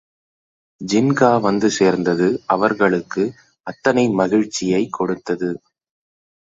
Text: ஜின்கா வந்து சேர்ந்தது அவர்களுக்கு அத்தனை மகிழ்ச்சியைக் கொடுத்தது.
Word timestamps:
ஜின்கா 0.81 1.41
வந்து 1.41 1.69
சேர்ந்தது 1.69 2.27
அவர்களுக்கு 2.47 3.23
அத்தனை 3.67 4.09
மகிழ்ச்சியைக் 4.09 4.93
கொடுத்தது. 4.93 5.51